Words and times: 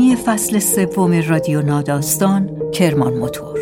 حامی 0.00 0.16
فصل 0.16 0.58
سوم 0.58 1.12
رادیو 1.28 1.62
ناداستان 1.62 2.70
کرمان 2.72 3.14
موتور. 3.14 3.58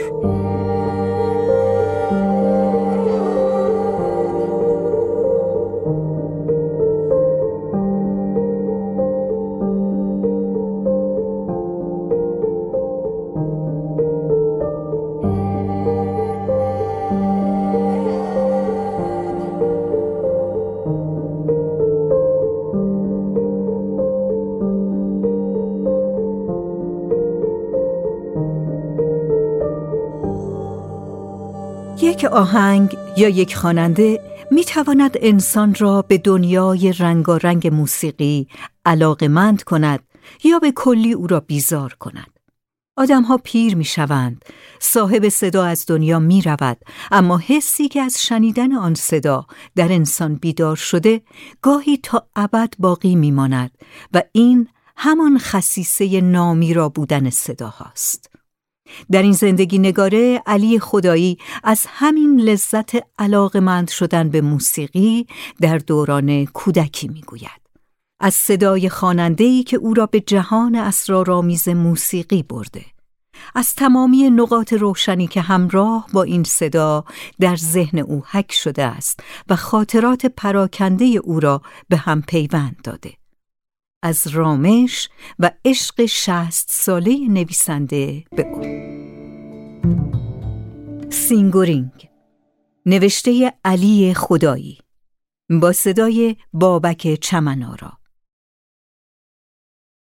آهنگ 32.28 32.96
یا 33.16 33.28
یک 33.28 33.56
خواننده 33.56 34.20
می 34.50 34.64
تواند 34.64 35.16
انسان 35.20 35.74
را 35.74 36.02
به 36.02 36.18
دنیای 36.18 36.92
رنگارنگ 36.92 37.74
موسیقی 37.74 38.48
علاقمند 38.86 39.62
کند 39.62 40.00
یا 40.44 40.58
به 40.58 40.72
کلی 40.72 41.12
او 41.12 41.26
را 41.26 41.40
بیزار 41.40 41.96
کند. 42.00 42.38
آدمها 42.96 43.38
پیر 43.44 43.76
می 43.76 43.84
شوند، 43.84 44.44
صاحب 44.80 45.28
صدا 45.28 45.64
از 45.64 45.84
دنیا 45.88 46.18
می 46.18 46.42
رود، 46.42 46.78
اما 47.10 47.38
حسی 47.38 47.88
که 47.88 48.02
از 48.02 48.22
شنیدن 48.22 48.72
آن 48.72 48.94
صدا 48.94 49.46
در 49.76 49.92
انسان 49.92 50.34
بیدار 50.34 50.76
شده 50.76 51.22
گاهی 51.62 51.96
تا 51.96 52.26
ابد 52.36 52.74
باقی 52.78 53.16
می 53.16 53.30
ماند 53.30 53.70
و 54.14 54.22
این 54.32 54.68
همان 54.96 55.38
خصیصه 55.38 56.20
نامی 56.20 56.74
را 56.74 56.88
بودن 56.88 57.30
صدا 57.30 57.68
هاست. 57.68 58.37
در 59.10 59.22
این 59.22 59.32
زندگی 59.32 59.78
نگاره 59.78 60.42
علی 60.46 60.78
خدایی 60.78 61.38
از 61.64 61.84
همین 61.88 62.40
لذت 62.40 62.92
علاقمند 63.18 63.88
شدن 63.90 64.28
به 64.28 64.40
موسیقی 64.40 65.26
در 65.60 65.78
دوران 65.78 66.44
کودکی 66.44 67.08
می‌گوید. 67.08 67.68
از 68.20 68.34
صدای 68.34 68.88
خانندهی 68.88 69.62
که 69.62 69.76
او 69.76 69.94
را 69.94 70.06
به 70.06 70.20
جهان 70.20 70.74
اسرارآمیز 70.74 71.68
موسیقی 71.68 72.42
برده. 72.42 72.84
از 73.54 73.74
تمامی 73.74 74.30
نقاط 74.30 74.72
روشنی 74.72 75.26
که 75.26 75.40
همراه 75.40 76.06
با 76.12 76.22
این 76.22 76.44
صدا 76.44 77.04
در 77.40 77.56
ذهن 77.56 77.98
او 77.98 78.22
حک 78.30 78.52
شده 78.52 78.82
است 78.82 79.20
و 79.48 79.56
خاطرات 79.56 80.26
پراکنده 80.26 81.04
او 81.04 81.40
را 81.40 81.62
به 81.88 81.96
هم 81.96 82.22
پیوند 82.22 82.76
داده. 82.84 83.12
از 84.02 84.26
رامش 84.26 85.08
و 85.38 85.50
عشق 85.64 86.04
شصت 86.04 86.66
ساله 86.70 87.28
نویسنده 87.28 88.24
به 88.30 88.46
او 88.46 88.62
سینگورینگ 91.10 92.08
نوشته 92.86 93.52
علی 93.64 94.14
خدایی 94.14 94.78
با 95.60 95.72
صدای 95.72 96.36
بابک 96.52 97.14
چمنارا 97.14 97.92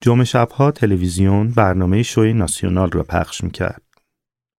جمعه 0.02 0.24
شبها 0.24 0.70
تلویزیون 0.70 1.50
برنامه 1.50 2.02
شوی 2.02 2.32
ناسیونال 2.32 2.90
را 2.90 3.02
پخش 3.02 3.44
می‌کرد. 3.44 3.82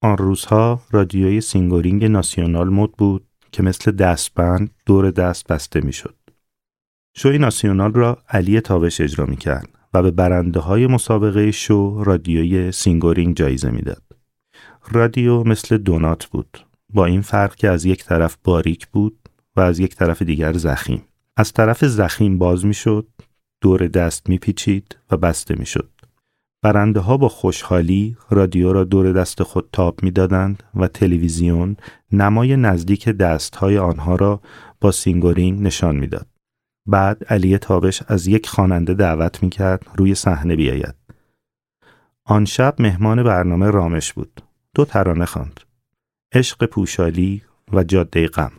آن 0.04 0.18
روزها 0.18 0.82
رادیوی 0.92 1.42
سینگورینگ 1.42 2.06
ناسیونال 2.06 2.70
مد 2.70 2.92
بود 2.92 3.28
که 3.52 3.64
مثل 3.64 3.92
دستبند 3.92 4.76
دور 4.86 5.12
دست 5.12 5.48
بسته 5.48 5.82
می‌شد. 5.82 6.19
شوی 7.16 7.38
ناسیونال 7.38 7.94
را 7.94 8.18
علی 8.30 8.62
تابش 8.62 9.02
اجرا 9.02 9.26
می 9.26 9.38
کرد 9.38 9.70
و 9.94 10.04
به 10.04 10.12
برنده 10.12 10.60
های 10.60 10.88
مسابقه 10.88 11.52
شو 11.52 12.04
رادیوی 12.04 12.72
سینگورینگ 12.72 13.36
جایزه 13.36 13.72
می‌داد. 13.72 14.04
رادیو 14.92 15.44
مثل 15.44 15.78
دونات 15.78 16.26
بود 16.26 16.60
با 16.94 17.06
این 17.06 17.22
فرق 17.22 17.56
که 17.56 17.70
از 17.70 17.86
یک 17.86 18.04
طرف 18.04 18.38
باریک 18.44 18.88
بود 18.88 19.30
و 19.56 19.62
از 19.62 19.80
یک 19.80 19.96
طرف 19.96 20.22
دیگر 20.22 20.54
ضخیم. 20.54 21.04
از 21.38 21.54
طرف 21.54 21.86
ضخیم 21.86 22.38
باز 22.38 22.66
می‌شد، 22.66 23.08
دور 23.62 23.88
دست 23.88 24.30
میپیچید 24.30 24.98
و 25.12 25.18
بسته 25.18 25.56
می‌شد. 25.56 25.90
برنده 26.64 27.00
ها 27.00 27.18
با 27.18 27.30
خوشحالی 27.30 28.18
رادیو 28.30 28.74
را 28.74 28.84
دور 28.84 29.12
دست 29.12 29.44
خود 29.44 29.70
تاب 29.72 30.04
می‌دادند 30.04 30.64
و 30.76 30.88
تلویزیون 30.88 31.78
نمای 32.12 32.56
نزدیک 32.58 33.10
دست 33.10 33.56
های 33.56 33.78
آنها 33.78 34.16
را 34.16 34.42
با 34.82 34.92
سینگورینگ 34.92 35.62
نشان 35.62 35.96
می‌داد. 35.96 36.28
بعد 36.90 37.24
علی 37.24 37.58
تابش 37.58 38.04
از 38.08 38.28
یک 38.28 38.48
خواننده 38.48 38.94
دعوت 38.94 39.44
می 39.44 39.50
کرد 39.50 39.86
روی 39.96 40.16
صحنه 40.16 40.56
بیاید. 40.56 40.96
آن 42.26 42.46
شب 42.46 42.76
مهمان 42.80 43.24
برنامه 43.24 43.70
رامش 43.70 44.14
بود. 44.14 44.42
دو 44.76 44.86
ترانه 44.86 45.26
خواند. 45.26 45.60
عشق 46.34 46.66
پوشالی 46.66 47.42
و 47.74 47.84
جاده 47.84 48.28
غم. 48.28 48.52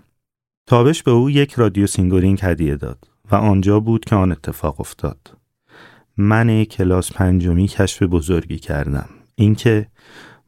تابش 0.66 1.02
به 1.02 1.10
او 1.10 1.30
یک 1.30 1.54
رادیو 1.54 1.86
سینگورینگ 1.86 2.38
هدیه 2.42 2.76
داد 2.76 3.08
و 3.30 3.34
آنجا 3.34 3.80
بود 3.80 4.04
که 4.04 4.16
آن 4.16 4.32
اتفاق 4.32 4.80
افتاد. 4.80 5.36
من 6.16 6.64
کلاس 6.64 7.12
پنجمی 7.12 7.68
کشف 7.68 8.02
بزرگی 8.02 8.58
کردم. 8.58 9.08
اینکه 9.34 9.86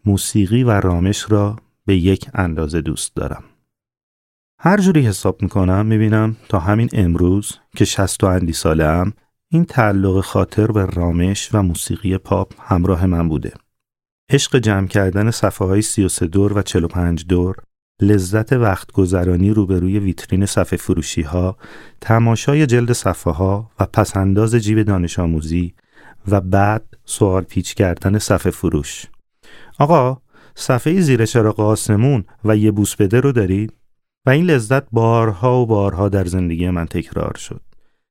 موسیقی 0.04 0.64
و 0.64 0.70
رامش 0.70 1.26
را 1.28 1.56
به 1.86 1.96
یک 1.96 2.30
اندازه 2.34 2.80
دوست 2.80 3.16
دارم. 3.16 3.44
هر 4.64 4.80
جوری 4.80 5.06
حساب 5.06 5.42
می‌کنم 5.42 5.86
می‌بینم 5.86 6.36
تا 6.48 6.58
همین 6.58 6.88
امروز 6.92 7.52
که 7.76 7.84
شست 7.84 8.24
و 8.24 8.26
اندی 8.26 8.52
ساله 8.52 8.84
ام 8.84 9.12
این 9.48 9.64
تعلق 9.64 10.20
خاطر 10.20 10.66
به 10.66 10.86
رامش 10.86 11.50
و 11.52 11.62
موسیقی 11.62 12.18
پاپ 12.18 12.52
همراه 12.58 13.06
من 13.06 13.28
بوده. 13.28 13.52
عشق 14.30 14.58
جمع 14.58 14.86
کردن 14.86 15.30
صفحه 15.30 15.68
های 15.68 15.82
33 15.82 16.26
دور 16.26 16.58
و 16.58 16.62
45 16.62 17.26
دور، 17.26 17.56
لذت 18.02 18.52
وقت 18.52 18.92
گذرانی 18.92 19.50
روبروی 19.50 19.98
ویترین 19.98 20.46
صفحه 20.46 20.76
فروشی 20.76 21.22
ها، 21.22 21.56
تماشای 22.00 22.66
جلد 22.66 22.92
صفحه 22.92 23.32
ها 23.32 23.70
و 23.80 23.86
پسنداز 23.86 24.54
جیب 24.54 24.82
دانش 24.82 25.18
آموزی 25.18 25.74
و 26.28 26.40
بعد 26.40 26.84
سوال 27.04 27.42
پیچ 27.42 27.74
کردن 27.74 28.18
صفحه 28.18 28.52
فروش. 28.52 29.06
آقا 29.78 30.18
صفحه 30.54 31.00
زیر 31.00 31.26
چراغ 31.26 31.60
آسمون 31.60 32.24
و 32.44 32.56
یه 32.56 32.70
بوس 32.70 32.96
بده 32.96 33.20
رو 33.20 33.32
دارید؟ 33.32 33.72
و 34.26 34.30
این 34.30 34.44
لذت 34.44 34.82
بارها 34.90 35.62
و 35.62 35.66
بارها 35.66 36.08
در 36.08 36.24
زندگی 36.24 36.70
من 36.70 36.86
تکرار 36.86 37.36
شد. 37.36 37.60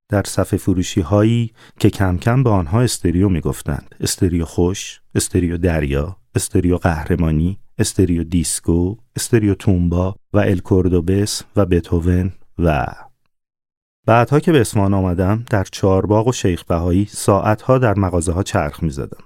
در 0.10 0.24
صفحه 0.24 0.60
فروشی 0.60 1.02
هایی 1.02 1.54
که 1.80 1.90
کم 1.90 2.18
کم 2.18 2.44
به 2.44 2.50
آنها 2.50 2.82
استریو 2.82 3.30
می 3.30 3.42
گفتند. 3.42 3.96
استریو 4.00 4.46
خوش، 4.46 5.02
استریو 5.16 5.58
دریا، 5.58 6.18
استریو 6.36 6.78
قهرمانی، 6.78 7.60
استریو 7.78 8.24
دیسکو، 8.24 8.96
استریو 9.16 9.54
تومبا 9.54 10.16
و 10.34 10.38
ال 10.40 10.51
کوردوبس 10.51 11.44
و 11.56 11.66
بتوون 11.66 12.32
و 12.60 12.88
بعدها 14.06 14.40
که 14.40 14.52
به 14.52 14.62
اسمان 14.62 14.94
آمدم 14.94 15.44
در 15.50 15.64
چارباغ 15.72 16.28
و 16.28 16.32
شیخ 16.32 16.64
بهایی 16.64 17.06
ساعتها 17.06 17.78
در 17.78 18.00
مغازه 18.00 18.32
ها 18.32 18.44
چرخ 18.44 18.84
می 18.84 18.90
زدم. 18.90 19.24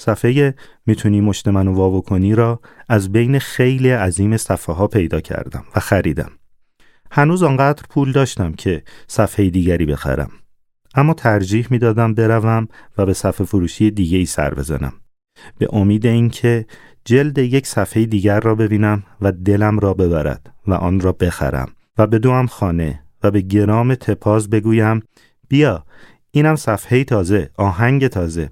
صفحه 0.00 0.54
می‌تونی 0.86 1.20
مشت 1.20 1.48
منو 1.48 1.74
واو 1.74 2.00
کنی 2.00 2.34
را 2.34 2.60
از 2.88 3.12
بین 3.12 3.38
خیلی 3.38 3.90
عظیم 3.90 4.36
صفحه 4.36 4.74
ها 4.74 4.86
پیدا 4.86 5.20
کردم 5.20 5.64
و 5.76 5.80
خریدم. 5.80 6.30
هنوز 7.10 7.42
آنقدر 7.42 7.82
پول 7.90 8.12
داشتم 8.12 8.52
که 8.52 8.82
صفحه 9.08 9.50
دیگری 9.50 9.86
بخرم. 9.86 10.30
اما 10.94 11.14
ترجیح 11.14 11.66
می‌دادم 11.70 12.14
بروم 12.14 12.68
و 12.98 13.06
به 13.06 13.12
صفحه 13.12 13.46
فروشی 13.46 13.90
دیگه 13.90 14.18
ای 14.18 14.26
سر 14.26 14.54
بزنم. 14.54 14.92
به 15.58 15.68
امید 15.72 16.06
اینکه 16.06 16.66
جلد 17.04 17.38
یک 17.38 17.66
صفحه 17.66 18.06
دیگر 18.06 18.40
را 18.40 18.54
ببینم 18.54 19.02
و 19.20 19.32
دلم 19.32 19.78
را 19.78 19.94
ببرد 19.94 20.52
و 20.66 20.74
آن 20.74 21.00
را 21.00 21.12
بخرم 21.12 21.68
و 21.98 22.06
به 22.06 22.18
دوام 22.18 22.46
خانه 22.46 23.02
و 23.22 23.30
به 23.30 23.40
گرام 23.40 23.94
تپاز 23.94 24.50
بگویم 24.50 25.00
بیا 25.48 25.84
اینم 26.30 26.56
صفحه 26.56 27.04
تازه 27.04 27.50
آهنگ 27.56 28.06
تازه 28.06 28.50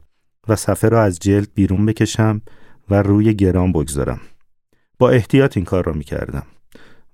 و 0.49 0.57
صفحه 0.57 0.91
را 0.91 1.03
از 1.03 1.19
جلد 1.19 1.49
بیرون 1.55 1.87
بکشم 1.87 2.43
و 2.91 3.03
روی 3.03 3.35
گرام 3.35 3.73
بگذارم. 3.73 4.21
با 4.99 5.11
احتیاط 5.11 5.57
این 5.57 5.67
کار 5.67 5.85
را 5.85 5.93
می 5.93 6.05
کردم. 6.05 6.47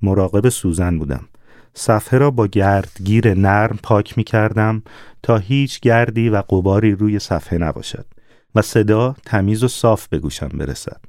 مراقب 0.02 0.48
سوزن 0.48 0.98
بودم. 0.98 1.28
صفحه 1.74 2.18
را 2.18 2.30
با 2.30 2.46
گردگیر 2.46 3.34
نرم 3.34 3.78
پاک 3.82 4.18
می 4.18 4.24
کردم 4.24 4.82
تا 5.22 5.36
هیچ 5.36 5.80
گردی 5.80 6.28
و 6.28 6.36
قباری 6.36 6.92
روی 6.92 7.18
صفحه 7.18 7.58
نباشد. 7.58 8.06
و 8.54 8.62
صدا 8.62 9.16
تمیز 9.24 9.64
و 9.64 9.68
صاف 9.68 10.08
به 10.08 10.18
گوشم 10.18 10.48
برسد 10.48 11.00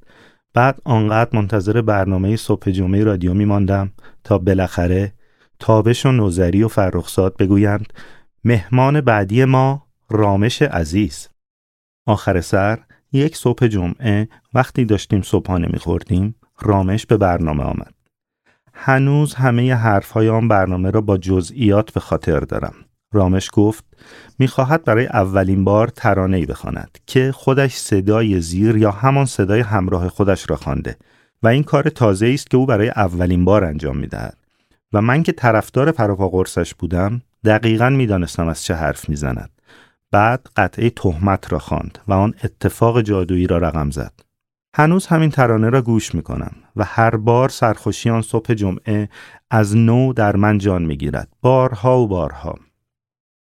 بعد 0.53 0.81
آنقدر 0.83 1.29
منتظر 1.33 1.81
برنامه 1.81 2.35
صبح 2.35 2.71
جمعه 2.71 3.03
رادیو 3.03 3.33
می 3.33 3.45
ماندم 3.45 3.91
تا 4.23 4.37
بالاخره 4.37 5.13
تابش 5.59 6.05
و 6.05 6.11
نوزری 6.11 6.63
و 6.63 6.67
فرخزاد 6.67 7.37
بگویند 7.37 7.93
مهمان 8.43 9.01
بعدی 9.01 9.45
ما 9.45 9.87
رامش 10.09 10.61
عزیز 10.61 11.27
آخر 12.05 12.41
سر 12.41 12.79
یک 13.11 13.35
صبح 13.37 13.67
جمعه 13.67 14.27
وقتی 14.53 14.85
داشتیم 14.85 15.21
صبحانه 15.21 15.67
میخوردیم 15.67 16.35
رامش 16.59 17.05
به 17.05 17.17
برنامه 17.17 17.63
آمد. 17.63 17.93
هنوز 18.73 19.33
همه 19.33 19.73
حرفهای 19.73 20.29
آن 20.29 20.47
برنامه 20.47 20.91
را 20.91 21.01
با 21.01 21.17
جزئیات 21.17 21.93
به 21.93 21.99
خاطر 21.99 22.39
دارم. 22.39 22.73
رامش 23.13 23.49
گفت 23.53 23.83
می‌خواهد 24.39 24.83
برای 24.83 25.05
اولین 25.05 25.63
بار 25.63 25.87
ترانه 25.87 26.37
ای 26.37 26.45
بخواند 26.45 26.97
که 27.05 27.31
خودش 27.31 27.75
صدای 27.75 28.41
زیر 28.41 28.77
یا 28.77 28.91
همان 28.91 29.25
صدای 29.25 29.59
همراه 29.59 30.09
خودش 30.09 30.49
را 30.49 30.55
خوانده 30.55 30.97
و 31.43 31.47
این 31.47 31.63
کار 31.63 31.89
تازه 31.89 32.27
است 32.27 32.49
که 32.49 32.57
او 32.57 32.65
برای 32.65 32.89
اولین 32.89 33.45
بار 33.45 33.63
انجام 33.63 33.97
می‌دهد. 33.97 34.37
و 34.93 35.01
من 35.01 35.23
که 35.23 35.31
طرفدار 35.31 35.91
پروپا 35.91 36.43
بودم 36.79 37.21
دقیقا 37.45 37.89
می‌دانستم 37.89 38.47
از 38.47 38.63
چه 38.63 38.75
حرف 38.75 39.09
می‌زند. 39.09 39.49
بعد 40.11 40.47
قطعه 40.55 40.89
تهمت 40.89 41.53
را 41.53 41.59
خواند 41.59 41.99
و 42.07 42.13
آن 42.13 42.33
اتفاق 42.43 43.01
جادویی 43.01 43.47
را 43.47 43.57
رقم 43.57 43.89
زد 43.89 44.13
هنوز 44.75 45.07
همین 45.07 45.29
ترانه 45.29 45.69
را 45.69 45.81
گوش 45.81 46.15
می 46.15 46.21
کنم 46.21 46.51
و 46.75 46.83
هر 46.83 47.15
بار 47.15 47.49
سرخوشی 47.49 48.09
آن 48.09 48.21
صبح 48.21 48.53
جمعه 48.53 49.09
از 49.51 49.77
نو 49.77 50.13
در 50.13 50.35
من 50.35 50.57
جان 50.57 50.85
می 50.85 50.97
گیرد. 50.97 51.29
بارها 51.41 51.99
و 51.99 52.07
بارها. 52.07 52.55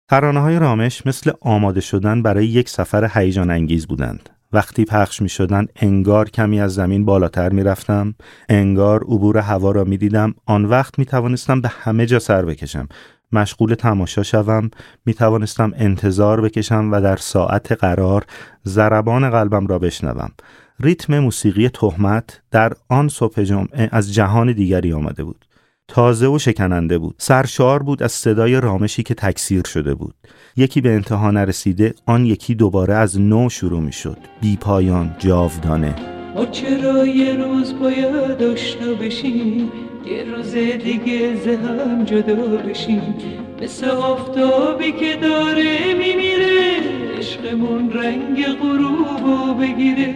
ترانه 0.10 0.39
های 0.39 0.60
رامش 0.60 1.06
مثل 1.06 1.31
آماده 1.42 1.81
شدن 1.81 2.21
برای 2.21 2.48
یک 2.48 2.69
سفر 2.69 3.09
هیجان 3.13 3.51
انگیز 3.51 3.88
بودند. 3.88 4.30
وقتی 4.54 4.86
پخش 4.86 5.21
می 5.21 5.30
شدن 5.30 5.66
انگار 5.75 6.30
کمی 6.30 6.62
از 6.62 6.74
زمین 6.74 7.06
بالاتر 7.06 7.50
می 7.50 7.63
رفتم 7.63 8.16
انگار 8.50 9.04
عبور 9.04 9.38
هوا 9.38 9.71
را 9.71 9.83
می 9.83 9.98
دیدم 9.98 10.33
آن 10.45 10.66
وقت 10.66 11.00
می 11.00 11.06
توانستم 11.06 11.62
به 11.62 11.68
همه 11.68 12.06
جا 12.06 12.19
سر 12.19 12.45
بکشم 12.45 12.88
مشغول 13.33 13.74
تماشا 13.74 14.24
شوم. 14.24 14.69
می 15.06 15.13
توانستم 15.13 15.71
انتظار 15.75 16.41
بکشم 16.41 16.91
و 16.91 17.01
در 17.01 17.15
ساعت 17.15 17.71
قرار 17.71 18.25
ضربان 18.65 19.30
قلبم 19.30 19.68
را 19.68 19.80
بشنوم. 19.80 20.31
ریتم 20.80 21.19
موسیقی 21.19 21.69
تهمت 21.69 22.41
در 22.51 22.74
آن 22.89 23.07
صبح 23.07 23.44
جمعه 23.44 23.89
از 23.91 24.13
جهان 24.13 24.51
دیگری 24.51 24.94
آمده 24.94 25.24
بود. 25.24 25.45
تازه 25.88 26.27
و 26.27 26.39
شکننده 26.39 26.97
بود. 26.97 27.15
سرشار 27.18 27.83
بود 27.83 28.03
از 28.03 28.12
صدای 28.12 28.62
رامشی 28.62 29.03
که 29.03 29.13
تکثیر 29.13 29.63
شده 29.65 29.95
بود. 29.95 30.15
یکی 30.56 30.81
به 30.81 30.94
انتها 30.94 31.31
نرسیده 31.31 31.94
آن 32.06 32.25
یکی 32.25 32.56
دوباره 32.56 32.94
از 32.94 33.21
نو 33.21 33.50
شروع 33.50 33.81
می 33.81 33.91
شد 33.91 34.18
بی 34.41 34.57
پایان 34.57 35.15
جاودانه. 35.19 35.95
ما 36.35 36.45
چرا 36.45 37.06
یه 37.06 37.33
روز 37.33 37.74
باید 37.80 38.44
آشنا 38.44 38.94
بشیم؟ 38.94 39.71
یه 40.05 40.23
روز 40.23 40.55
دیگه 40.55 41.35
زهم 41.35 42.05
جدا 42.05 42.35
بشیم 42.35 43.15
مثل 43.61 43.89
آفتابی 43.89 44.91
که 44.91 45.15
داره 45.15 45.94
میمیره. 45.94 46.73
عشقمون 47.17 47.91
رنگ 47.94 48.45
غروبو 48.45 49.53
بگیره. 49.53 50.15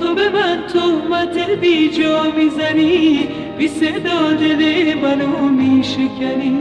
تو 0.00 0.14
به 0.14 0.28
من 0.28 0.58
تهمت 0.72 1.50
بی 1.60 1.88
جا 1.88 2.22
می‌زنی. 2.36 3.28
بی 3.58 3.68
صدا 3.68 4.32
دل 4.32 4.94
منو 4.94 5.48
میشکنی. 5.48 6.58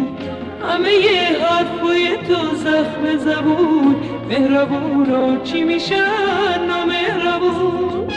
همه 0.69 0.94
یه 0.94 1.38
حرفای 1.41 2.17
تو 2.27 2.55
زخم 2.55 3.17
زبون. 3.17 3.95
مهربون 4.29 5.44
چی 5.44 5.63
میشن 5.63 6.65
نامهربون. 6.67 8.07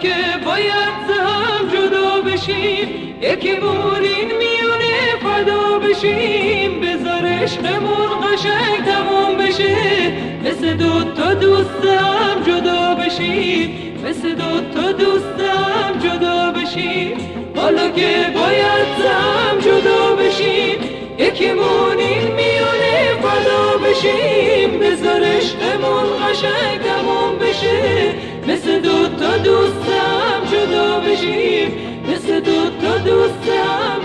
که 0.00 0.14
باید 0.44 0.94
زهم 1.08 1.68
جدا 1.72 2.20
بشیم. 2.20 3.16
یکی 3.22 3.54
بورین 3.54 4.28
میونه 4.38 4.96
فدا 5.22 5.78
بشیم. 5.78 6.80
بذار 6.80 7.26
عشقمون 7.42 8.20
قشنگ 8.22 8.84
تموم 8.86 9.36
بشه. 9.36 9.76
مثل 10.44 10.76
دو 10.76 11.04
تا 11.16 11.34
دوست 11.34 11.84
هم 11.84 12.42
جدا 12.46 12.94
بشیم. 12.94 14.00
مثل 14.04 14.34
دو 14.34 14.80
تا 14.80 14.92
دوست 14.92 15.40
هم 15.40 15.98
جدا 15.98 16.52
بشیم. 16.52 17.16
حالا 17.56 17.90
که 17.90 18.26
باید 18.34 18.86
زهم 19.02 19.58
جدا 19.58 20.16
بشیم. 20.16 20.78
یکی 21.18 21.52
مونین 21.52 22.34
میونه 22.36 23.20
فدا 23.22 23.78
بشیم. 23.78 24.78
بذار 24.80 25.24
عشقمون 25.24 26.06
قشنگ 26.30 26.80
تموم 26.80 27.38
بشه. 27.38 28.05
مثل 28.48 28.80
دو 28.80 29.06
جدا 30.50 31.00
بشیم 31.00 31.70
مثل 32.12 32.40
دو 32.40 32.70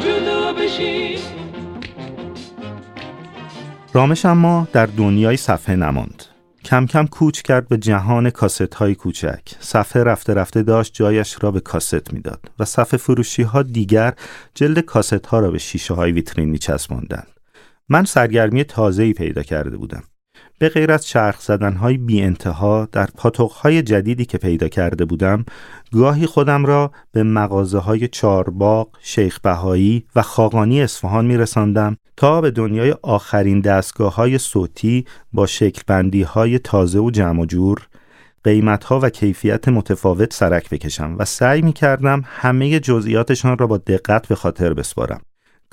جدا 0.03 0.53
بشیم 0.53 1.19
رامش 3.93 4.25
اما 4.25 4.67
در 4.73 4.85
دنیای 4.85 5.37
صفحه 5.37 5.75
نماند. 5.75 6.23
کم 6.65 6.85
کم 6.85 7.07
کوچ 7.07 7.41
کرد 7.41 7.67
به 7.67 7.77
جهان 7.77 8.29
کاست 8.29 8.73
های 8.73 8.95
کوچک. 8.95 9.41
صفحه 9.59 10.03
رفته 10.03 10.33
رفته 10.33 10.63
داشت 10.63 10.93
جایش 10.93 11.37
را 11.41 11.51
به 11.51 11.59
کاست 11.59 12.13
می‌داد 12.13 12.51
و 12.59 12.65
صفحه 12.65 12.97
فروشی 12.97 13.43
ها 13.43 13.63
دیگر 13.63 14.13
جلد 14.55 14.79
کاست 14.79 15.25
ها 15.25 15.39
را 15.39 15.51
به 15.51 15.57
شیشه 15.57 15.93
های 15.93 16.11
ویترین 16.11 16.49
می 16.49 16.57
چسباندند 16.57 17.27
من 17.89 18.05
سرگرمی 18.05 18.63
تازه‌ای 18.63 19.13
پیدا 19.13 19.43
کرده 19.43 19.77
بودم. 19.77 20.03
به 20.59 20.69
غیر 20.69 20.91
از 20.91 21.07
چرخ 21.07 21.41
زدنهای 21.41 21.97
بی 21.97 22.21
انتها 22.21 22.87
در 22.91 23.09
پاتوقهای 23.17 23.81
جدیدی 23.81 24.25
که 24.25 24.37
پیدا 24.37 24.67
کرده 24.67 25.05
بودم 25.05 25.45
گاهی 25.93 26.25
خودم 26.25 26.65
را 26.65 26.91
به 27.11 27.23
مغازه 27.23 27.77
های 27.77 28.07
چارباغ، 28.07 28.87
شیخ 29.01 29.39
بهایی 29.39 30.05
و 30.15 30.21
خاقانی 30.21 30.81
اصفهان 30.81 31.25
می 31.25 31.37
رساندم 31.37 31.97
تا 32.17 32.41
به 32.41 32.51
دنیای 32.51 32.95
آخرین 33.01 33.59
دستگاه 33.59 34.15
های 34.15 34.37
صوتی 34.37 35.05
با 35.33 35.45
شکلبندی 35.45 36.23
های 36.23 36.59
تازه 36.59 36.99
و 36.99 37.11
جمع 37.11 37.41
و 37.41 37.45
جور 37.45 37.87
قیمت 38.43 38.83
ها 38.83 38.99
و 38.99 39.09
کیفیت 39.09 39.67
متفاوت 39.67 40.33
سرک 40.33 40.69
بکشم 40.69 41.15
و 41.19 41.25
سعی 41.25 41.61
می 41.61 41.73
کردم 41.73 42.23
همه 42.25 42.79
جزئیاتشان 42.79 43.57
را 43.57 43.67
با 43.67 43.77
دقت 43.77 44.27
به 44.27 44.35
خاطر 44.35 44.73
بسپارم. 44.73 45.21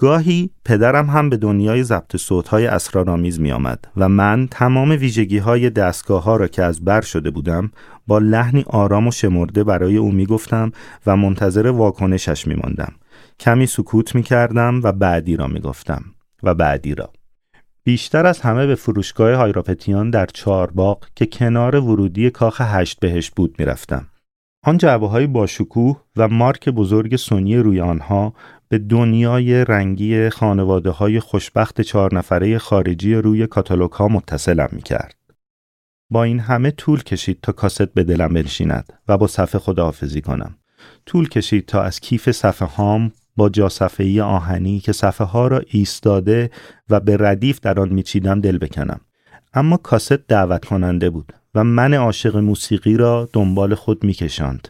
گاهی 0.01 0.51
پدرم 0.65 1.11
هم 1.11 1.31
به 1.31 1.37
دنیای 1.37 1.83
ضبط 1.83 2.17
صوتهای 2.17 2.67
اسرارآمیز 2.67 3.41
می 3.41 3.53
آمد 3.53 3.85
و 3.97 4.09
من 4.09 4.49
تمام 4.51 4.91
ویژگی 4.91 5.39
های 5.39 5.71
دستگاه 5.71 6.23
ها 6.23 6.37
را 6.37 6.49
که 6.49 6.63
از 6.63 6.85
بر 6.85 7.01
شده 7.01 7.31
بودم 7.31 7.71
با 8.07 8.19
لحنی 8.19 8.65
آرام 8.67 9.07
و 9.07 9.11
شمرده 9.11 9.65
برای 9.65 9.97
او 9.97 10.13
می 10.13 10.27
گفتم 10.27 10.73
و 11.07 11.17
منتظر 11.17 11.67
واکنشش 11.67 12.47
می 12.47 12.55
ماندم. 12.55 12.93
کمی 13.41 13.67
سکوت 13.67 14.15
می 14.15 14.23
کردم 14.23 14.81
و 14.83 14.93
بعدی 14.93 15.37
را 15.37 15.47
می 15.47 15.61
گفتم 15.61 16.05
و 16.43 16.55
بعدی 16.55 16.95
را. 16.95 17.11
بیشتر 17.85 18.27
از 18.27 18.41
همه 18.41 18.67
به 18.67 18.75
فروشگاه 18.75 19.35
هایراپتیان 19.35 20.11
در 20.11 20.27
چارباغ 20.27 21.05
که 21.15 21.27
کنار 21.27 21.77
ورودی 21.77 22.31
کاخ 22.31 22.61
هشت 22.61 23.01
بهشت 23.01 23.35
بود 23.35 23.55
می 23.59 23.65
رفتم. 23.65 24.07
آن 24.63 24.79
جعبه 24.79 25.09
های 25.09 25.27
باشکوه 25.27 26.01
و 26.17 26.29
مارک 26.29 26.69
بزرگ 26.69 27.17
سونی 27.17 27.57
روی 27.57 27.81
آنها 27.81 28.35
به 28.69 28.79
دنیای 28.79 29.65
رنگی 29.65 30.31
خانواده 30.31 30.91
های 30.91 31.21
خوشبخت 31.21 31.81
چهار 31.81 32.15
نفره 32.15 32.59
خارجی 32.59 33.15
روی 33.15 33.47
کاتالوگ 33.47 33.93
ها 33.93 34.09
متصلم 34.09 34.69
می 34.73 34.83
کرد. 34.83 35.15
با 36.11 36.25
این 36.25 36.41
همه 36.41 36.71
طول 36.71 37.03
کشید 37.03 37.39
تا 37.43 37.53
کاست 37.53 37.95
به 37.95 38.05
دلم 38.05 38.35
بنشیند 38.35 38.93
و 39.09 39.19
با 39.19 39.27
صفحه 39.27 39.61
خداحافظی 39.61 40.21
کنم. 40.21 40.57
طول 41.07 41.29
کشید 41.29 41.67
تا 41.67 41.83
از 41.83 42.01
کیف 42.01 42.31
صفحه 42.31 42.69
هام 42.69 43.13
با 43.37 43.51
ای 43.99 44.21
آهنی 44.21 44.81
که 44.81 44.93
صفحه 44.93 45.27
ها 45.27 45.49
را 45.49 45.63
ایستاده 45.67 46.51
و 46.91 47.01
به 47.01 47.17
ردیف 47.21 47.61
در 47.61 47.81
آن 47.81 47.89
میچیدم 47.89 48.41
دل 48.41 48.59
بکنم. 48.59 49.01
اما 49.59 49.77
کاست 49.77 50.13
دعوت 50.13 50.65
کننده 50.65 51.11
بود 51.11 51.33
و 51.55 51.65
من 51.65 51.95
عاشق 51.95 52.37
موسیقی 52.37 52.97
را 52.97 53.29
دنبال 53.33 53.75
خود 53.75 54.05
میکشاند. 54.05 54.69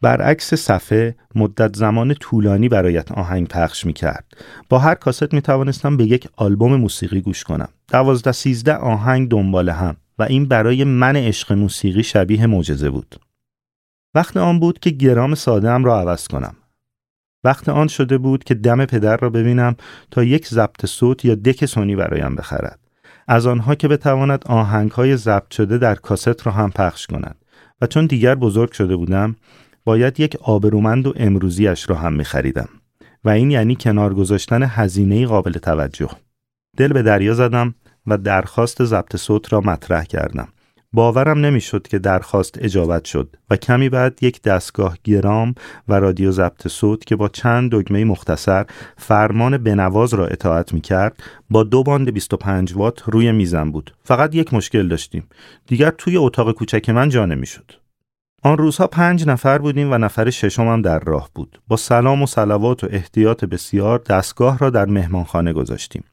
برعکس 0.00 0.54
صفحه 0.54 1.16
مدت 1.34 1.76
زمان 1.76 2.14
طولانی 2.14 2.68
برایت 2.68 3.12
آهنگ 3.12 3.48
پخش 3.48 3.86
می 3.86 3.92
کرد. 3.92 4.24
با 4.68 4.78
هر 4.78 4.94
کاست 4.94 5.34
می 5.34 5.42
توانستم 5.42 5.96
به 5.96 6.04
یک 6.04 6.28
آلبوم 6.36 6.76
موسیقی 6.76 7.20
گوش 7.20 7.44
کنم. 7.44 7.68
دوازده 7.88 8.32
سیزده 8.32 8.74
آهنگ 8.74 9.28
دنبال 9.28 9.68
هم 9.68 9.96
و 10.18 10.22
این 10.22 10.48
برای 10.48 10.84
من 10.84 11.16
عشق 11.16 11.52
موسیقی 11.52 12.02
شبیه 12.02 12.46
معجزه 12.46 12.90
بود. 12.90 13.20
وقت 14.14 14.36
آن 14.36 14.60
بود 14.60 14.78
که 14.78 14.90
گرام 14.90 15.34
ساده 15.34 15.78
را 15.78 16.00
عوض 16.00 16.28
کنم. 16.28 16.54
وقت 17.44 17.68
آن 17.68 17.88
شده 17.88 18.18
بود 18.18 18.44
که 18.44 18.54
دم 18.54 18.84
پدر 18.84 19.16
را 19.16 19.30
ببینم 19.30 19.76
تا 20.10 20.24
یک 20.24 20.46
ضبط 20.48 20.86
صوت 20.86 21.24
یا 21.24 21.34
دک 21.34 21.66
سونی 21.66 21.96
برایم 21.96 22.36
بخرد. 22.36 22.87
از 23.28 23.46
آنها 23.46 23.74
که 23.74 23.88
بتواند 23.88 24.44
آهنگ 24.46 24.90
های 24.90 25.16
ضبط 25.16 25.50
شده 25.50 25.78
در 25.78 25.94
کاست 25.94 26.46
را 26.46 26.52
هم 26.52 26.70
پخش 26.70 27.06
کند. 27.06 27.36
و 27.80 27.86
چون 27.86 28.06
دیگر 28.06 28.34
بزرگ 28.34 28.72
شده 28.72 28.96
بودم 28.96 29.36
باید 29.84 30.20
یک 30.20 30.36
آبرومند 30.36 31.06
و 31.06 31.12
امروزیش 31.16 31.90
را 31.90 31.96
هم 31.96 32.12
می 32.12 32.24
خریدم. 32.24 32.68
و 33.24 33.30
این 33.30 33.50
یعنی 33.50 33.76
کنار 33.76 34.14
گذاشتن 34.14 34.62
هزینه 34.62 35.26
قابل 35.26 35.52
توجه. 35.52 36.10
دل 36.76 36.92
به 36.92 37.02
دریا 37.02 37.34
زدم 37.34 37.74
و 38.06 38.18
درخواست 38.18 38.84
ضبط 38.84 39.16
صوت 39.16 39.52
را 39.52 39.60
مطرح 39.60 40.04
کردم. 40.04 40.48
باورم 40.92 41.38
نمی‌شد 41.38 41.88
که 41.88 41.98
درخواست 41.98 42.58
اجابت 42.60 43.04
شد 43.04 43.36
و 43.50 43.56
کمی 43.56 43.88
بعد 43.88 44.22
یک 44.22 44.42
دستگاه 44.42 44.98
گرام 45.04 45.54
و 45.88 45.94
رادیو 45.94 46.30
ضبط 46.30 46.68
صوت 46.68 47.04
که 47.04 47.16
با 47.16 47.28
چند 47.28 47.70
دکمه 47.72 48.04
مختصر 48.04 48.66
فرمان 48.96 49.58
بنواز 49.58 50.14
را 50.14 50.26
اطاعت 50.26 50.72
می 50.72 50.80
کرد 50.80 51.22
با 51.50 51.62
دو 51.62 51.82
باند 51.82 52.10
25 52.14 52.72
وات 52.74 53.02
روی 53.06 53.32
میزم 53.32 53.70
بود. 53.70 53.94
فقط 54.04 54.34
یک 54.34 54.54
مشکل 54.54 54.88
داشتیم. 54.88 55.28
دیگر 55.66 55.90
توی 55.90 56.16
اتاق 56.16 56.52
کوچک 56.52 56.90
من 56.90 57.08
جا 57.08 57.26
نمی‌شد. 57.26 57.72
آن 58.42 58.58
روزها 58.58 58.86
پنج 58.86 59.26
نفر 59.26 59.58
بودیم 59.58 59.92
و 59.92 59.98
نفر 59.98 60.30
ششمم 60.30 60.82
در 60.82 60.98
راه 60.98 61.30
بود. 61.34 61.60
با 61.68 61.76
سلام 61.76 62.22
و 62.22 62.26
صلوات 62.26 62.84
و 62.84 62.88
احتیاط 62.90 63.44
بسیار 63.44 63.98
دستگاه 63.98 64.58
را 64.58 64.70
در 64.70 64.86
مهمانخانه 64.86 65.52
گذاشتیم. 65.52 66.04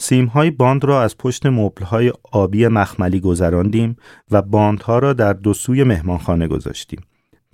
سیمهای 0.00 0.50
باند 0.50 0.84
را 0.84 1.02
از 1.02 1.18
پشت 1.18 1.46
مبلهای 1.46 2.12
آبی 2.32 2.68
مخملی 2.68 3.20
گذراندیم 3.20 3.96
و 4.30 4.42
باندها 4.42 4.98
را 4.98 5.12
در 5.12 5.32
دو 5.32 5.54
سوی 5.54 5.84
مهمانخانه 5.84 6.48
گذاشتیم. 6.48 7.00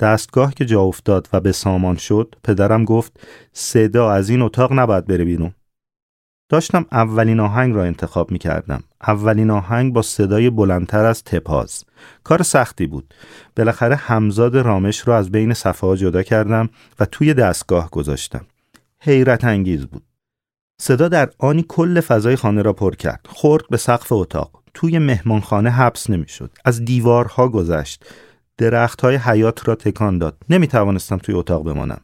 دستگاه 0.00 0.54
که 0.54 0.64
جا 0.64 0.80
افتاد 0.80 1.28
و 1.32 1.40
به 1.40 1.52
سامان 1.52 1.96
شد 1.96 2.34
پدرم 2.44 2.84
گفت 2.84 3.20
صدا 3.52 4.10
از 4.10 4.30
این 4.30 4.42
اتاق 4.42 4.72
نباید 4.72 5.06
بره 5.06 5.24
بیرون. 5.24 5.54
داشتم 6.48 6.86
اولین 6.92 7.40
آهنگ 7.40 7.74
را 7.74 7.84
انتخاب 7.84 8.30
می 8.30 8.38
کردم. 8.38 8.82
اولین 9.06 9.50
آهنگ 9.50 9.92
با 9.92 10.02
صدای 10.02 10.50
بلندتر 10.50 11.04
از 11.04 11.24
تپاز. 11.24 11.84
کار 12.24 12.42
سختی 12.42 12.86
بود. 12.86 13.14
بالاخره 13.56 13.96
همزاد 13.96 14.56
رامش 14.56 15.08
را 15.08 15.16
از 15.16 15.30
بین 15.30 15.54
صفحه 15.54 15.96
جدا 15.96 16.22
کردم 16.22 16.68
و 17.00 17.04
توی 17.04 17.34
دستگاه 17.34 17.90
گذاشتم. 17.90 18.46
حیرت 19.00 19.44
انگیز 19.44 19.86
بود. 19.86 20.02
صدا 20.78 21.08
در 21.08 21.30
آنی 21.38 21.64
کل 21.68 22.00
فضای 22.00 22.36
خانه 22.36 22.62
را 22.62 22.72
پر 22.72 22.94
کرد. 22.94 23.26
خورد 23.28 23.64
به 23.70 23.76
سقف 23.76 24.12
اتاق. 24.12 24.62
توی 24.74 24.98
مهمانخانه 24.98 25.70
حبس 25.70 26.10
نمی‌شد. 26.10 26.50
از 26.64 26.84
دیوارها 26.84 27.48
گذشت. 27.48 28.04
درختهای 28.58 29.16
حیات 29.16 29.68
را 29.68 29.74
تکان 29.74 30.18
داد. 30.18 30.36
نمی 30.50 30.66
توانستم 30.66 31.16
توی 31.16 31.34
اتاق 31.34 31.64
بمانم. 31.64 32.00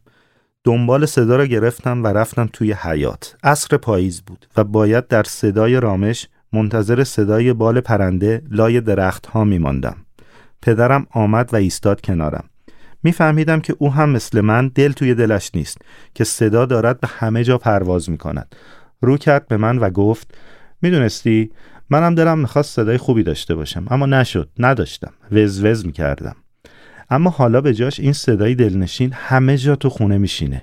دنبال 0.65 1.07
صدا 1.07 1.37
را 1.37 1.47
گرفتم 1.47 2.05
و 2.05 2.07
رفتم 2.07 2.49
توی 2.53 2.73
حیات. 2.73 3.37
عصر 3.43 3.77
پاییز 3.77 4.23
بود 4.23 4.47
و 4.57 4.65
باید 4.65 5.09
در 5.09 5.23
صدای 5.23 5.81
رامش 5.81 6.29
منتظر 6.53 7.05
صدای 7.05 7.53
بال 7.53 7.81
پرنده 7.81 8.43
لای 8.51 8.81
درختها 8.81 9.45
می 9.45 9.59
ماندم. 9.59 9.97
پدرم 10.63 11.07
آمد 11.11 11.55
و 11.55 11.57
ایستاد 11.57 12.01
کنارم. 12.01 12.45
میفهمیدم 13.03 13.61
که 13.61 13.75
او 13.79 13.93
هم 13.93 14.11
مثل 14.11 14.41
من 14.41 14.69
دل 14.69 14.93
توی 14.93 15.15
دلش 15.15 15.51
نیست 15.55 15.79
که 16.15 16.25
صدا 16.25 16.67
دارد 16.67 17.01
به 17.01 17.09
همه 17.09 17.45
جا 17.45 17.59
پرواز 17.59 18.11
می 18.11 18.19
کند. 18.19 18.55
رو 19.01 19.17
کرد 19.17 19.49
به 19.49 19.57
من 19.57 19.79
و 19.79 19.91
گفت 19.91 20.35
می‌دونستی 20.83 21.51
منم 21.91 22.15
دلم 22.15 22.39
می‌خواست 22.39 22.75
صدای 22.77 22.99
خوبی 22.99 23.23
داشته 23.23 23.55
باشم 23.55 23.87
اما 23.91 24.07
نشد 24.07 24.49
نداشتم 24.59 25.13
وز 25.33 25.65
وز 25.65 25.87
می 25.87 25.93
کردم. 25.93 26.37
اما 27.11 27.31
حالا 27.31 27.61
به 27.61 27.75
جاش 27.75 28.01
این 28.01 28.13
صدای 28.13 28.55
دلنشین 28.55 29.13
همه 29.13 29.57
جا 29.57 29.77
تو 29.77 29.91
خونه 29.91 30.19
میشینه 30.19 30.63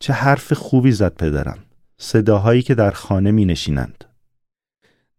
چه 0.00 0.12
حرف 0.12 0.52
خوبی 0.52 0.92
زد 0.92 1.14
پدرم 1.14 1.58
صداهایی 1.98 2.62
که 2.62 2.74
در 2.74 2.90
خانه 2.90 3.30
می 3.30 3.44
نشینند 3.44 4.04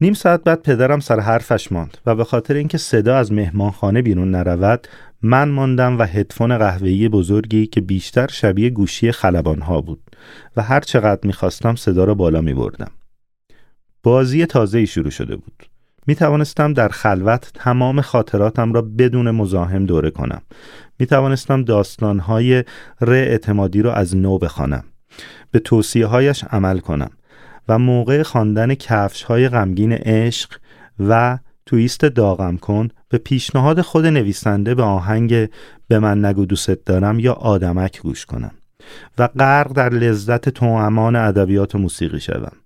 نیم 0.01 0.13
ساعت 0.13 0.43
بعد 0.43 0.61
پدرم 0.61 0.99
سر 0.99 1.19
حرفش 1.19 1.71
ماند 1.71 1.97
و 2.05 2.15
به 2.15 2.23
خاطر 2.23 2.53
اینکه 2.53 2.77
صدا 2.77 3.17
از 3.17 3.31
مهمانخانه 3.31 4.01
بیرون 4.01 4.31
نرود 4.31 4.87
من 5.21 5.49
ماندم 5.49 5.99
و 5.99 6.03
هدفون 6.03 6.57
قهوه‌ای 6.57 7.09
بزرگی 7.09 7.67
که 7.67 7.81
بیشتر 7.81 8.27
شبیه 8.27 8.69
گوشی 8.69 9.11
خلبانها 9.11 9.81
بود 9.81 9.99
و 10.57 10.61
هر 10.61 10.79
چقدر 10.79 11.27
می‌خواستم 11.27 11.75
صدا 11.75 12.03
را 12.03 12.13
بالا 12.13 12.41
می 12.41 12.53
بردم. 12.53 12.91
بازی 14.03 14.45
تازه 14.45 14.85
شروع 14.85 15.09
شده 15.09 15.35
بود. 15.35 15.65
می 16.07 16.15
توانستم 16.15 16.73
در 16.73 16.89
خلوت 16.89 17.51
تمام 17.53 18.01
خاطراتم 18.01 18.73
را 18.73 18.81
بدون 18.81 19.31
مزاحم 19.31 19.85
دوره 19.85 20.11
کنم. 20.11 20.41
می 20.99 21.05
توانستم 21.05 21.63
داستانهای 21.63 22.63
ر 23.01 23.11
اعتمادی 23.11 23.81
را 23.81 23.93
از 23.93 24.15
نو 24.15 24.37
بخوانم. 24.37 24.83
به 25.51 25.59
توصیه 25.59 26.05
هایش 26.05 26.43
عمل 26.43 26.79
کنم 26.79 27.09
و 27.69 27.79
موقع 27.79 28.23
خواندن 28.23 28.75
کفش 28.75 29.23
های 29.23 29.49
غمگین 29.49 29.93
عشق 29.93 30.59
و 30.99 31.37
تویست 31.67 32.05
داغم 32.05 32.57
کن 32.57 32.87
به 33.09 33.17
پیشنهاد 33.17 33.81
خود 33.81 34.05
نویسنده 34.05 34.75
به 34.75 34.83
آهنگ 34.83 35.49
به 35.87 35.99
من 35.99 36.25
نگو 36.25 36.45
دوست 36.45 36.85
دارم 36.85 37.19
یا 37.19 37.33
آدمک 37.33 38.01
گوش 38.01 38.25
کنم 38.25 38.51
و 39.17 39.27
غرق 39.27 39.73
در 39.73 39.89
لذت 39.89 40.49
توامان 40.49 41.15
ادبیات 41.15 41.75
و 41.75 41.77
موسیقی 41.77 42.19
شوم 42.19 42.57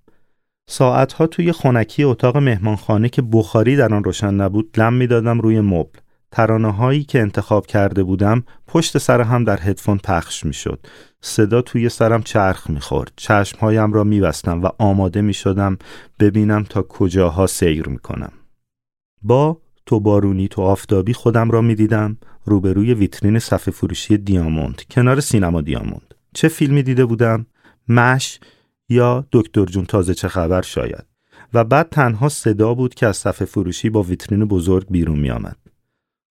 ساعتها 0.69 1.27
توی 1.27 1.51
خونکی 1.51 2.03
اتاق 2.03 2.37
مهمانخانه 2.37 3.09
که 3.09 3.21
بخاری 3.21 3.75
در 3.75 3.93
آن 3.93 4.03
روشن 4.03 4.33
نبود 4.33 4.79
لم 4.79 4.93
می‌دادم 4.93 5.39
روی 5.39 5.61
مبل 5.61 5.99
ترانه 6.31 6.71
هایی 6.71 7.03
که 7.03 7.19
انتخاب 7.19 7.65
کرده 7.65 8.03
بودم 8.03 8.43
پشت 8.67 8.97
سر 8.97 9.21
هم 9.21 9.43
در 9.43 9.59
هدفون 9.61 9.97
پخش 9.97 10.45
می 10.45 10.53
شد. 10.53 10.79
صدا 11.21 11.61
توی 11.61 11.89
سرم 11.89 12.23
چرخ 12.23 12.69
می 12.69 12.79
خورد. 12.79 13.11
چشمهایم 13.15 13.93
را 13.93 14.03
می 14.03 14.21
بستم 14.21 14.63
و 14.63 14.69
آماده 14.77 15.21
می 15.21 15.33
شدم 15.33 15.77
ببینم 16.19 16.63
تا 16.63 16.81
کجاها 16.81 17.47
سیر 17.47 17.89
می 17.89 17.97
کنم. 17.97 18.31
با 19.23 19.61
تو 19.85 19.99
بارونی 19.99 20.47
تو 20.47 20.61
آفتابی 20.61 21.13
خودم 21.13 21.51
را 21.51 21.61
می 21.61 21.75
دیدم 21.75 22.17
روبروی 22.45 22.93
ویترین 22.93 23.39
صفحه 23.39 23.71
فروشی 23.73 24.17
دیاموند 24.17 24.81
کنار 24.91 25.19
سینما 25.19 25.61
دیاموند. 25.61 26.15
چه 26.33 26.47
فیلمی 26.47 26.83
دیده 26.83 27.05
بودم؟ 27.05 27.45
مش 27.87 28.39
یا 28.89 29.25
دکتر 29.31 29.65
جون 29.65 29.85
تازه 29.85 30.13
چه 30.13 30.27
خبر 30.27 30.61
شاید. 30.61 31.05
و 31.53 31.63
بعد 31.63 31.89
تنها 31.89 32.29
صدا 32.29 32.73
بود 32.73 32.93
که 32.93 33.07
از 33.07 33.17
صفحه 33.17 33.45
فروشی 33.45 33.89
با 33.89 34.03
ویترین 34.03 34.45
بزرگ 34.45 34.87
بیرون 34.89 35.19
می 35.19 35.31
آمد. 35.31 35.57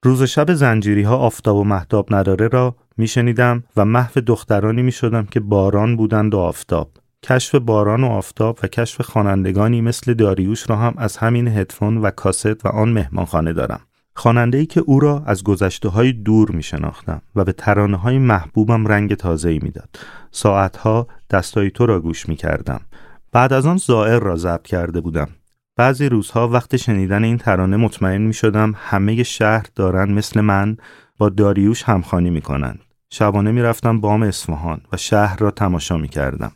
روز 0.05 0.23
شب 0.23 0.53
زنجیری 0.55 1.03
ها 1.03 1.17
آفتاب 1.17 1.57
و 1.57 1.65
محتاب 1.65 2.15
نداره 2.15 2.49
را 2.49 2.77
میشنیدم 2.97 3.65
و 3.77 3.85
محو 3.85 4.21
دخترانی 4.21 4.83
می 4.83 4.93
شدم 4.93 5.27
که 5.27 5.41
باران 5.41 5.97
بودند 5.97 6.35
و 6.35 6.39
آفتاب. 6.39 6.91
کشف 7.23 7.55
باران 7.55 8.05
و 8.05 8.07
آفتاب 8.07 8.59
و 8.63 8.67
کشف 8.67 9.01
خوانندگانی 9.01 9.81
مثل 9.81 10.15
داریوش 10.15 10.71
را 10.71 10.77
هم 10.77 10.95
از 10.97 11.17
همین 11.17 11.49
هدفون 11.49 11.97
و 11.97 12.11
کاست 12.11 12.67
و 12.67 12.69
آن 12.69 12.89
مهمانخانه 12.93 13.53
دارم. 13.53 13.81
خواننده 14.15 14.59
ای 14.59 14.67
که 14.67 14.81
او 14.81 15.01
را 15.01 15.23
از 15.27 15.45
گذشته 15.45 15.89
های 15.89 16.13
دور 16.13 16.51
می 16.51 16.63
شناختم 16.63 17.23
و 17.37 17.45
به 17.45 17.53
ترانه 17.53 17.97
های 17.97 18.19
محبوبم 18.19 18.87
رنگ 18.87 19.15
تازه 19.15 19.51
ای 19.51 19.59
می 19.63 19.71
داد. 19.71 19.99
ساعتها 20.31 21.07
دستای 21.31 21.71
تو 21.71 21.87
را 21.87 22.01
گوش 22.01 22.29
می 22.29 22.37
کردم. 22.37 22.81
بعد 23.33 23.53
از 23.53 23.67
آن 23.67 23.77
زائر 23.77 24.19
را 24.19 24.37
ضبط 24.37 24.67
کرده 24.67 25.01
بودم 25.01 25.29
بعضی 25.77 26.09
روزها 26.09 26.49
وقت 26.49 26.77
شنیدن 26.77 27.25
این 27.25 27.39
ترانه 27.39 27.77
مطمئن 27.77 28.21
می 28.21 28.35
شدم 28.35 28.75
همه 28.77 29.23
شهر 29.23 29.67
دارن 29.75 30.13
مثل 30.13 30.41
من 30.41 30.77
با 31.19 31.29
داریوش 31.29 31.83
همخانی 31.83 32.31
می 32.31 32.41
کنند. 32.41 32.81
شبانه 33.11 33.53
می 33.53 33.63
رفتم 33.63 34.01
بام 34.01 34.23
اصفهان 34.23 34.81
و 34.93 34.97
شهر 34.97 35.37
را 35.39 35.51
تماشا 35.51 35.97
می 35.97 36.09
کردم. 36.09 36.53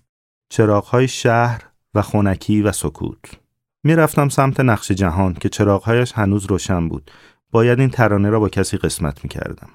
چراغهای 0.55 1.09
شهر 1.09 1.63
و 1.95 2.03
خونکی 2.03 2.63
و 2.63 2.73
سکوت. 2.73 3.41
می 3.85 3.95
رفتم 3.95 4.29
سمت 4.29 4.61
نقش 4.61 4.91
جهان 4.93 5.35
که 5.35 5.49
چراغهایش 5.49 6.13
هنوز 6.13 6.47
روشن 6.47 6.89
بود. 6.89 7.11
باید 7.51 7.81
این 7.81 7.91
ترانه 7.91 8.31
را 8.31 8.41
با 8.41 8.49
کسی 8.49 8.77
قسمت 8.77 9.25
می 9.25 9.31
کردم. 9.31 9.69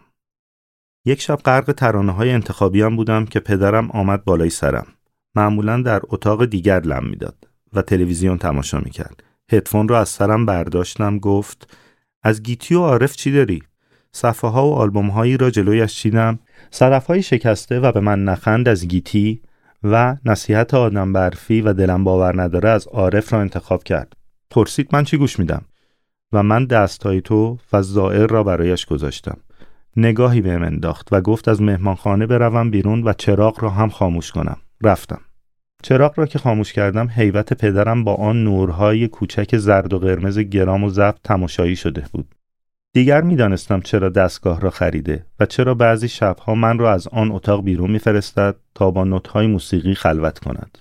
یک 1.05 1.21
شب 1.21 1.35
غرق 1.35 1.71
ترانه 1.71 2.11
های 2.11 2.31
انتخابی 2.31 2.81
هم 2.81 2.95
بودم 2.95 3.25
که 3.25 3.39
پدرم 3.39 3.91
آمد 3.91 4.23
بالای 4.23 4.49
سرم. 4.49 4.87
معمولا 5.35 5.81
در 5.81 6.01
اتاق 6.03 6.45
دیگر 6.45 6.79
لم 6.79 7.05
می‌داد 7.09 7.47
و 7.73 7.81
تلویزیون 7.81 8.37
تماشا 8.37 8.79
می 8.79 8.89
کرد. 8.89 9.23
هدفون 9.51 9.87
رو 9.87 9.95
از 9.95 10.09
سرم 10.09 10.45
برداشتم 10.45 11.19
گفت 11.19 11.77
از 12.23 12.43
گیتی 12.43 12.75
و 12.75 12.79
عارف 12.79 13.15
چی 13.15 13.31
داری؟ 13.31 13.63
صفحه 14.11 14.49
ها 14.49 14.67
و 14.67 14.73
آلبوم 14.73 15.07
هایی 15.07 15.37
را 15.37 15.49
جلویش 15.49 15.95
چیدم 15.95 16.39
صرف 16.71 17.07
های 17.07 17.21
شکسته 17.23 17.79
و 17.79 17.91
به 17.91 17.99
من 17.99 18.23
نخند 18.23 18.67
از 18.67 18.87
گیتی 18.87 19.41
و 19.83 20.17
نصیحت 20.25 20.73
آدم 20.73 21.13
برفی 21.13 21.61
و 21.61 21.73
دلم 21.73 22.03
باور 22.03 22.41
نداره 22.41 22.69
از 22.69 22.87
عارف 22.87 23.33
را 23.33 23.41
انتخاب 23.41 23.83
کرد. 23.83 24.13
پرسید 24.49 24.89
من 24.93 25.03
چی 25.03 25.17
گوش 25.17 25.39
میدم؟ 25.39 25.61
و 26.33 26.43
من 26.43 26.65
دستهای 26.65 27.21
تو 27.21 27.57
و 27.73 27.81
زائر 27.81 28.27
را 28.27 28.43
برایش 28.43 28.85
گذاشتم. 28.85 29.37
نگاهی 29.97 30.41
بهم 30.41 30.63
انداخت 30.63 31.07
و 31.11 31.21
گفت 31.21 31.47
از 31.47 31.61
مهمانخانه 31.61 32.25
بروم 32.25 32.71
بیرون 32.71 33.03
و 33.03 33.13
چراغ 33.13 33.63
را 33.63 33.69
هم 33.69 33.89
خاموش 33.89 34.31
کنم. 34.31 34.57
رفتم. 34.83 35.21
چراغ 35.83 36.19
را 36.19 36.25
که 36.25 36.39
خاموش 36.39 36.73
کردم 36.73 37.07
حیوت 37.07 37.53
پدرم 37.53 38.03
با 38.03 38.15
آن 38.15 38.43
نورهای 38.43 39.07
کوچک 39.07 39.57
زرد 39.57 39.93
و 39.93 39.99
قرمز 39.99 40.39
گرام 40.39 40.83
و 40.83 40.89
زفت 40.89 41.23
تماشایی 41.23 41.75
شده 41.75 42.05
بود. 42.13 42.35
دیگر 42.93 43.21
می‌دانستم 43.21 43.79
چرا 43.79 44.09
دستگاه 44.09 44.59
را 44.59 44.69
خریده 44.69 45.25
و 45.39 45.45
چرا 45.45 45.73
بعضی 45.73 46.07
شبها 46.07 46.55
من 46.55 46.79
را 46.79 46.93
از 46.93 47.07
آن 47.07 47.31
اتاق 47.31 47.63
بیرون 47.63 47.91
میفرستد 47.91 48.55
تا 48.75 48.91
با 48.91 49.03
نوتهای 49.03 49.47
موسیقی 49.47 49.93
خلوت 49.93 50.39
کند. 50.39 50.77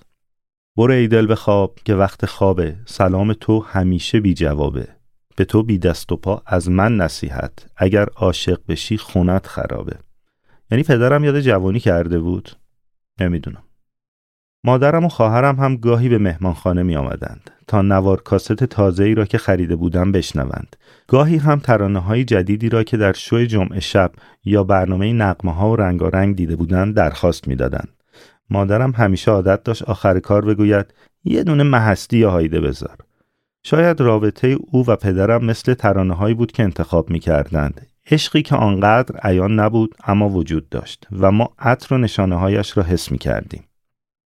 برو 0.77 0.93
ای 0.93 1.09
دل 1.09 1.35
خواب 1.35 1.79
که 1.85 1.95
وقت 1.95 2.27
خوابه 2.27 2.77
سلام 2.87 3.33
تو 3.33 3.61
همیشه 3.61 4.21
بی 4.21 4.35
جوابه. 4.35 4.89
به 5.37 5.45
تو 5.45 5.63
بی 5.63 5.79
دست 5.79 6.13
و 6.13 6.17
پا 6.17 6.43
از 6.47 6.71
من 6.71 6.97
نصیحت 6.97 7.67
اگر 7.77 8.07
عاشق 8.17 8.61
بشی 8.69 8.99
خونت 8.99 9.47
خرابه. 9.47 9.97
یعنی 10.71 10.85
پدرم 10.85 11.25
یاد 11.25 11.41
جوانی 11.41 11.81
کرده 11.81 12.19
بود؟ 12.19 12.51
نمی‌دونم. 13.21 13.63
مادرم 14.65 15.05
و 15.05 15.09
خواهرم 15.09 15.57
هم 15.57 15.77
گاهی 15.77 16.09
به 16.09 16.19
مهمانخانه 16.19 16.83
می 16.83 16.97
آمدند 16.97 17.51
تا 17.67 17.83
نوار 17.83 18.21
کاست 18.21 18.53
تازه 18.53 19.05
ای 19.05 19.15
را 19.15 19.25
که 19.25 19.39
خریده 19.39 19.77
بودم 19.77 20.13
بشنوند. 20.13 20.77
گاهی 21.09 21.37
هم 21.37 21.59
ترانه 21.59 21.99
های 21.99 22.25
جدیدی 22.25 22.69
را 22.69 22.83
که 22.83 22.97
در 22.97 23.13
شوی 23.13 23.47
جمعه 23.47 23.81
شب 23.81 24.13
یا 24.45 24.65
برنامه 24.65 25.13
نقمه 25.13 25.55
ها 25.55 25.71
و 25.71 25.77
رنگارنگ 25.77 26.37
دیده 26.37 26.57
بودند 26.57 26.95
درخواست 26.95 27.49
می‌دادند. 27.49 27.89
مادرم 28.51 28.91
همیشه 28.91 29.31
عادت 29.31 29.63
داشت 29.63 29.83
آخر 29.83 30.19
کار 30.19 30.45
بگوید 30.45 30.95
یه 31.25 31.45
دونه 31.45 31.63
محستی 31.63 32.19
یا 32.19 32.31
هایده 32.31 32.61
بذار. 32.61 32.97
شاید 33.63 34.01
رابطه 34.01 34.57
او 34.71 34.87
و 34.87 34.97
پدرم 34.97 35.45
مثل 35.45 35.75
ترانه 35.75 36.15
هایی 36.15 36.35
بود 36.35 36.53
که 36.53 36.63
انتخاب 36.63 37.11
می 37.11 37.19
کردند. 37.19 37.87
عشقی 38.11 38.43
که 38.43 38.57
آنقدر 38.57 39.17
عیان 39.23 39.61
نبود 39.61 39.95
اما 40.05 40.29
وجود 40.29 40.69
داشت 40.69 41.07
و 41.19 41.33
ما 41.33 41.51
عطر 41.59 41.95
و 41.95 41.99
نشانه 41.99 42.37
هایش 42.37 42.77
را 42.77 42.83
حس 42.83 43.13
می 43.13 43.19
کردیم. 43.19 43.68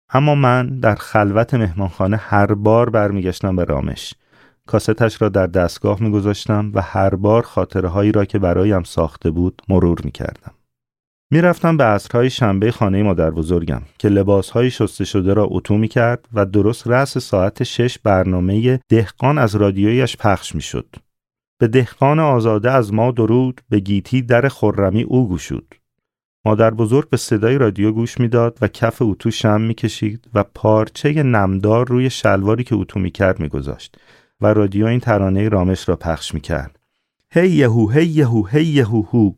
اما 0.10 0.36
من 0.36 0.80
در 0.80 0.96
خلوت 0.96 1.54
مهمانخانه 1.54 2.18
هر 2.18 2.54
بار 2.54 2.90
برمیگشتم 2.90 3.56
به 3.56 3.64
رامش. 3.64 4.14
کاستش 4.68 5.22
را 5.22 5.30
در 5.30 5.48
دستگاه 5.48 6.04
میگذاشتم 6.04 6.72
و 6.74 6.82
هر 6.82 7.16
بار 7.16 7.44
خاطره 7.44 7.88
هایی 7.90 8.12
را 8.12 8.26
که 8.26 8.40
برایم 8.40 8.84
ساخته 8.84 9.32
بود 9.32 9.62
مرور 9.70 9.98
می 10.04 10.12
کردم. 10.12 10.52
می‌رفتم 11.32 11.78
به 11.78 11.84
عصرهای 11.84 12.30
شنبه 12.30 12.72
خانه 12.72 13.04
مادر 13.04 13.32
بزرگم 13.32 13.82
که 14.00 14.10
لباسهای 14.10 14.72
شسته 14.72 15.06
شده 15.06 15.34
را 15.34 15.48
اتو 15.50 15.78
می 15.78 15.88
کرد 15.88 16.28
و 16.34 16.46
درست 16.46 16.88
رأس 16.88 17.18
ساعت 17.18 17.64
شش 17.64 18.00
برنامه 18.00 18.80
دهقان 18.90 19.38
از 19.38 19.56
رادیویش 19.56 20.18
پخش 20.18 20.56
می 20.56 20.62
شد. 20.62 20.96
به 21.60 21.68
دهقان 21.68 22.20
آزاده 22.20 22.72
از 22.72 22.94
ما 22.94 23.12
درود 23.12 23.62
به 23.70 23.80
گیتی 23.80 24.22
در 24.22 24.48
خرمی 24.48 25.04
او 25.04 25.28
گوشود. 25.28 25.76
مادر 26.46 26.74
بزرگ 26.74 27.10
به 27.10 27.18
صدای 27.18 27.58
رادیو 27.58 27.92
گوش 27.92 28.20
می‌داد 28.20 28.58
و 28.62 28.68
کف 28.68 29.02
اتو 29.02 29.32
شم 29.32 29.62
می‌کشید 29.62 30.28
و 30.34 30.44
پارچه 30.44 31.24
نمدار 31.24 31.88
روی 31.88 32.10
شلواری 32.10 32.64
که 32.64 32.76
اتو 32.76 33.00
می‌کرد 33.00 33.40
میگذاشت 33.40 33.96
و 34.42 34.48
رادیو 34.48 34.86
این 34.86 35.00
ترانه 35.00 35.50
رامش 35.50 35.90
را 35.90 35.96
پخش 35.96 36.34
می‌کرد. 36.34 36.80
هی 37.32 37.50
یهو 37.50 37.92
هی 37.92 38.06
یهو 38.06 38.48
هی 38.48 38.66
یهو 38.66 39.02
هو! 39.02 39.32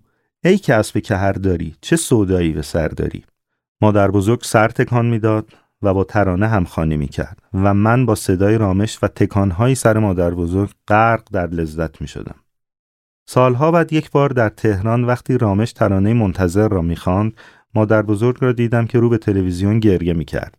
ای 0.43 0.57
که 0.57 0.73
اسب 0.73 0.99
کهر 0.99 1.31
داری 1.31 1.75
چه 1.81 1.95
سودایی 1.95 2.51
به 2.51 2.61
سر 2.61 2.87
داری؟ 2.87 3.23
مادر 3.81 4.11
بزرگ 4.11 4.39
سر 4.43 4.67
تکان 4.67 5.05
می‌داد 5.05 5.53
و 5.81 5.93
با 5.93 6.03
ترانه 6.03 6.47
همخوانی 6.47 6.97
می‌کرد 6.97 7.37
و 7.53 7.73
من 7.73 8.05
با 8.05 8.15
صدای 8.15 8.57
رامش 8.57 8.99
و 9.01 9.07
تکانهای 9.07 9.75
سر 9.75 9.97
مادر 9.97 10.31
بزرگ 10.31 10.69
غرق 10.87 11.23
در 11.31 11.47
لذت 11.47 12.01
می‌شدم. 12.01 12.35
سالها 13.29 13.72
بعد 13.72 13.93
یک 13.93 14.12
بار 14.12 14.29
در 14.29 14.50
تهران 14.50 15.03
وقتی 15.03 15.38
رامش 15.38 15.74
ترانه 15.74 16.13
منتظر 16.13 16.67
را 16.67 16.81
می‌خواند 16.81 17.34
مادر 17.75 18.01
بزرگ 18.01 18.38
را 18.39 18.51
دیدم 18.51 18.86
که 18.86 19.00
رو 19.00 19.10
به 19.10 19.17
تلویزیون 19.17 19.79
گریه 19.79 20.13
می‌کرد. 20.13 20.57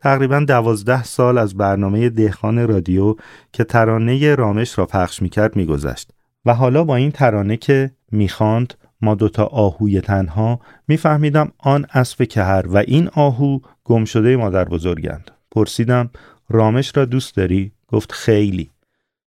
تقریبا 0.00 0.40
دوازده 0.40 1.02
سال 1.02 1.38
از 1.38 1.56
برنامه 1.56 2.08
دهخان 2.08 2.68
رادیو 2.68 3.16
که 3.52 3.64
ترانه 3.64 4.34
رامش 4.34 4.78
را 4.78 4.86
پخش 4.86 5.22
می‌کرد 5.22 5.56
میگذشت 5.56 6.10
و 6.44 6.54
حالا 6.54 6.84
با 6.84 6.96
این 6.96 7.10
ترانه 7.10 7.56
که 7.56 7.90
می‌خواند 8.12 8.74
ما 9.00 9.14
دوتا 9.14 9.44
آهوی 9.44 10.00
تنها 10.00 10.60
میفهمیدم 10.88 11.52
آن 11.58 11.86
اسب 11.94 12.24
کهر 12.24 12.66
و 12.68 12.76
این 12.76 13.08
آهو 13.08 13.58
گم 13.84 14.04
شده 14.04 14.36
مادر 14.36 14.64
بزرگند. 14.64 15.30
پرسیدم 15.50 16.10
رامش 16.48 16.96
را 16.96 17.04
دوست 17.04 17.36
داری؟ 17.36 17.72
گفت 17.88 18.12
خیلی. 18.12 18.71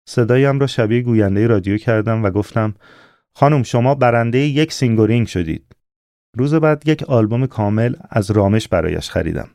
صدایم 0.06 0.60
را 0.60 0.68
شبیه 0.68 1.02
گوینده 1.02 1.48
رادیو 1.48 1.78
کردم 1.78 2.24
و 2.24 2.30
گفتم 2.30 2.74
خانم 3.36 3.64
شما 3.64 3.96
برنده 3.96 4.38
یک 4.38 4.74
سینگورینگ 4.74 5.28
شدید. 5.28 5.76
روز 6.38 6.54
بعد 6.54 6.84
یک 6.88 7.04
آلبوم 7.04 7.46
کامل 7.46 7.96
از 8.10 8.32
رامش 8.32 8.68
برایش 8.68 9.10
خریدم. 9.10 9.50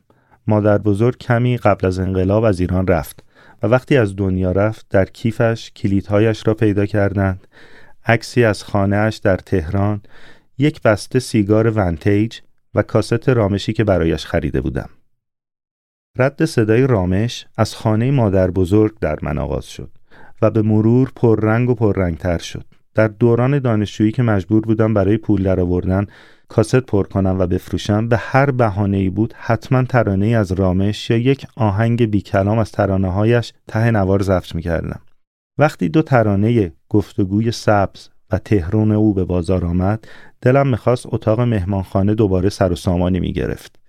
مادر 0.47 0.77
بزرگ 0.77 1.17
کمی 1.17 1.57
قبل 1.57 1.87
از 1.87 1.99
انقلاب 1.99 2.43
از 2.43 2.59
ایران 2.59 2.87
رفت 2.87 3.23
و 3.63 3.67
وقتی 3.67 3.97
از 3.97 4.15
دنیا 4.15 4.51
رفت 4.51 4.85
در 4.89 5.05
کیفش 5.05 5.71
کلیدهایش 5.75 6.47
را 6.47 6.53
پیدا 6.53 6.85
کردند. 6.85 7.47
عکسی 8.05 8.43
از 8.43 8.63
خانهاش 8.63 9.17
در 9.17 9.37
تهران 9.37 10.01
یک 10.57 10.81
بسته 10.81 11.19
سیگار 11.19 11.69
ونتیج 11.69 12.39
و 12.75 12.81
کاست 12.81 13.29
رامشی 13.29 13.73
که 13.73 13.83
برایش 13.83 14.25
خریده 14.25 14.61
بودم. 14.61 14.89
رد 16.17 16.45
صدای 16.45 16.87
رامش 16.87 17.47
از 17.57 17.75
خانه 17.75 18.11
مادر 18.11 18.51
بزرگ 18.51 18.99
در 18.99 19.19
من 19.21 19.37
آغاز 19.37 19.65
شد. 19.65 19.98
و 20.41 20.51
به 20.51 20.61
مرور 20.61 21.11
پررنگ 21.15 21.69
و 21.69 21.75
پررنگتر 21.75 22.37
شد 22.37 22.65
در 22.95 23.07
دوران 23.07 23.59
دانشجویی 23.59 24.11
که 24.11 24.23
مجبور 24.23 24.61
بودم 24.61 24.93
برای 24.93 25.17
پول 25.17 25.43
درآوردن 25.43 26.05
کاست 26.47 26.75
پر 26.75 27.03
کنم 27.03 27.35
و 27.39 27.47
بفروشم 27.47 28.07
به 28.07 28.17
هر 28.17 28.51
بهانه‌ای 28.51 29.09
بود 29.09 29.33
حتما 29.37 29.83
ترانه 29.83 30.27
از 30.27 30.51
رامش 30.51 31.09
یا 31.09 31.17
یک 31.17 31.47
آهنگ 31.55 32.05
بی 32.05 32.21
کلام 32.21 32.59
از 32.59 32.71
ترانه 32.71 33.11
هایش 33.11 33.53
ته 33.67 33.91
نوار 33.91 34.21
ضبط 34.21 34.55
می 34.55 34.61
کردم. 34.61 34.99
وقتی 35.57 35.89
دو 35.89 36.01
ترانه 36.01 36.71
گفتگوی 36.89 37.51
سبز 37.51 38.09
و 38.31 38.37
تهرون 38.37 38.91
او 38.91 39.13
به 39.13 39.23
بازار 39.23 39.65
آمد 39.65 40.07
دلم 40.41 40.67
می‌خواست 40.67 41.05
اتاق 41.09 41.41
مهمانخانه 41.41 42.15
دوباره 42.15 42.49
سر 42.49 42.71
و 42.71 42.75
سامانی 42.75 43.19
می 43.19 43.33
گرفت. 43.33 43.79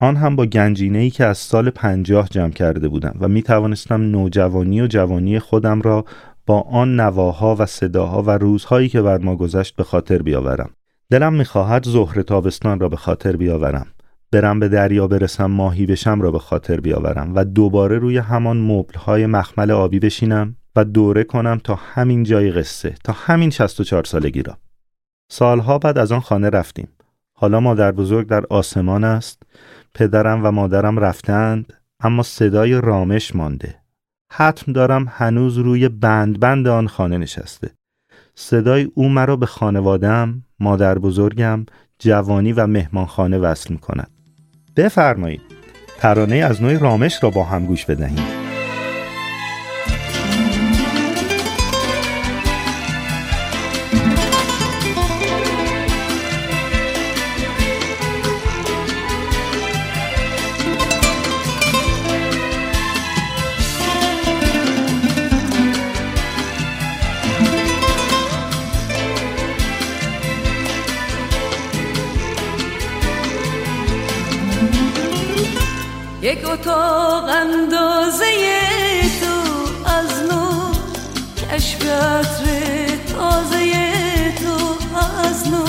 آن 0.00 0.16
هم 0.16 0.36
با 0.36 0.46
گنجینه 0.46 0.98
ای 0.98 1.10
که 1.10 1.24
از 1.24 1.38
سال 1.38 1.70
پنجاه 1.70 2.28
جمع 2.28 2.50
کرده 2.50 2.88
بودم 2.88 3.16
و 3.20 3.28
می 3.28 3.42
توانستم 3.42 4.02
نوجوانی 4.02 4.80
و 4.80 4.86
جوانی 4.86 5.38
خودم 5.38 5.82
را 5.82 6.04
با 6.46 6.60
آن 6.60 7.00
نواها 7.00 7.56
و 7.58 7.66
صداها 7.66 8.22
و 8.22 8.30
روزهایی 8.30 8.88
که 8.88 9.02
بر 9.02 9.18
ما 9.18 9.36
گذشت 9.36 9.76
به 9.76 9.84
خاطر 9.84 10.22
بیاورم. 10.22 10.70
دلم 11.10 11.34
می‌خواهد 11.34 11.84
ظهر 11.88 12.22
تابستان 12.22 12.80
را 12.80 12.88
به 12.88 12.96
خاطر 12.96 13.36
بیاورم. 13.36 13.86
برم 14.32 14.60
به 14.60 14.68
دریا 14.68 15.06
برسم 15.06 15.46
ماهی 15.46 15.86
بشم 15.86 16.20
را 16.20 16.30
به 16.30 16.38
خاطر 16.38 16.80
بیاورم 16.80 17.32
و 17.34 17.44
دوباره 17.44 17.98
روی 17.98 18.18
همان 18.18 18.56
مبلهای 18.56 19.26
مخمل 19.26 19.70
آبی 19.70 19.98
بشینم 19.98 20.56
و 20.76 20.84
دوره 20.84 21.24
کنم 21.24 21.60
تا 21.64 21.74
همین 21.74 22.22
جای 22.22 22.50
قصه 22.50 22.94
تا 23.04 23.12
همین 23.12 23.50
64 23.50 24.04
سالگی 24.04 24.42
را 24.42 24.58
سالها 25.30 25.78
بعد 25.78 25.98
از 25.98 26.12
آن 26.12 26.20
خانه 26.20 26.48
رفتیم 26.48 26.88
حالا 27.32 27.60
مادر 27.60 27.92
بزرگ 27.92 28.26
در 28.26 28.44
آسمان 28.50 29.04
است 29.04 29.42
پدرم 29.96 30.44
و 30.44 30.50
مادرم 30.50 30.98
رفتند 30.98 31.72
اما 32.00 32.22
صدای 32.22 32.80
رامش 32.80 33.36
مانده. 33.36 33.74
حتم 34.32 34.72
دارم 34.72 35.06
هنوز 35.10 35.58
روی 35.58 35.88
بند 35.88 36.40
بند 36.40 36.68
آن 36.68 36.88
خانه 36.88 37.18
نشسته. 37.18 37.70
صدای 38.34 38.90
او 38.94 39.08
مرا 39.08 39.36
به 39.36 39.46
خانوادم 39.46 40.42
مادر 40.60 40.98
بزرگم 40.98 41.66
جوانی 41.98 42.52
و 42.52 42.66
مهمانخانه 42.66 43.38
وصل 43.38 43.72
می 43.72 43.78
کند 43.78 44.10
بفرمایید 44.76 45.42
ترانه 45.98 46.36
از 46.36 46.62
نوع 46.62 46.78
رامش 46.78 47.22
را 47.22 47.30
با 47.30 47.44
هم 47.44 47.66
گوش 47.66 47.84
بدهیم. 47.84 48.45
اتاق 76.66 77.28
اندازه 77.28 78.24
تو 79.20 79.34
از 79.90 80.22
نو 80.30 80.72
کشف 81.50 81.82
عطر 81.82 82.44
تازه 83.12 83.72
تو 84.32 84.56
از 85.18 85.48
نو 85.48 85.64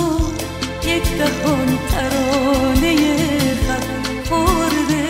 یک 0.84 1.18
دهان 1.18 1.80
ترانه 1.92 2.96
خط 3.68 4.30
خورده 4.30 5.10